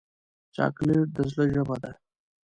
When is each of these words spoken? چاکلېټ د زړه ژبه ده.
چاکلېټ 0.55 1.07
د 1.15 1.17
زړه 1.31 1.43
ژبه 1.53 1.75
ده. 1.83 1.91